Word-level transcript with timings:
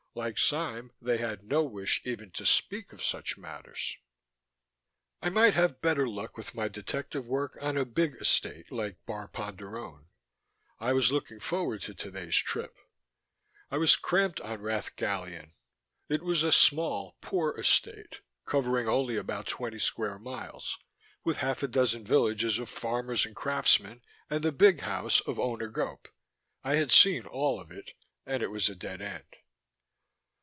Like 0.13 0.37
Sime, 0.37 0.91
they 1.01 1.19
had 1.19 1.41
no 1.45 1.63
wish 1.63 2.01
even 2.03 2.31
to 2.31 2.45
speak 2.45 2.91
of 2.91 3.01
such 3.01 3.37
matters. 3.37 3.95
I 5.21 5.29
might 5.29 5.53
have 5.53 5.79
better 5.79 6.05
luck 6.05 6.35
with 6.35 6.53
my 6.53 6.67
detective 6.67 7.25
work 7.25 7.57
on 7.61 7.77
a 7.77 7.85
big 7.85 8.15
Estate 8.15 8.73
like 8.73 9.05
Bar 9.05 9.29
Ponderone. 9.29 10.09
I 10.81 10.91
was 10.91 11.13
looking 11.13 11.39
forward 11.39 11.79
to 11.83 11.93
today's 11.95 12.35
trip. 12.35 12.75
I 13.69 13.77
was 13.77 13.95
cramped 13.95 14.41
on 14.41 14.59
Rath 14.61 14.97
Gallion. 14.97 15.53
It 16.09 16.23
was 16.23 16.43
a 16.43 16.51
small, 16.51 17.15
poor 17.21 17.57
Estate, 17.57 18.19
covering 18.45 18.89
only 18.89 19.15
about 19.15 19.47
twenty 19.47 19.79
square 19.79 20.19
miles, 20.19 20.77
with 21.23 21.37
half 21.37 21.63
a 21.63 21.69
dozen 21.69 22.03
villages 22.03 22.59
of 22.59 22.67
farmers 22.67 23.25
and 23.25 23.33
craftsmen 23.33 24.01
and 24.29 24.43
the 24.43 24.51
big 24.51 24.81
house 24.81 25.21
of 25.21 25.39
Owner 25.39 25.69
Gope. 25.69 26.09
I 26.65 26.75
had 26.75 26.91
seen 26.91 27.25
all 27.25 27.61
of 27.61 27.71
it 27.71 27.91
and 28.25 28.43
it 28.43 28.51
was 28.51 28.67
a 28.67 28.75
dead 28.75 29.01
end. 29.01 29.23